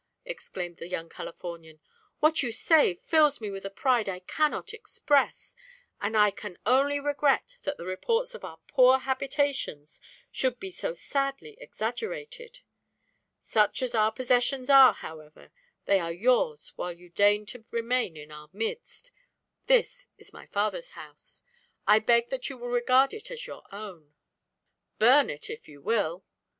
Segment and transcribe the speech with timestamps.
[0.25, 1.79] exclaimed the young Californian.
[2.21, 5.55] "What you say fills me with a pride I cannot express,
[6.01, 10.01] and I can only regret that the reports of our poor habitations
[10.31, 12.61] should be so sadly exaggerated.
[13.41, 15.51] Such as our possessions are, however,
[15.85, 19.11] they are yours while you deign to remain in our midst.
[19.67, 21.43] This is my father's house.
[21.85, 24.15] I beg that you will regard it as your own.
[24.97, 26.25] Burn it if you will!"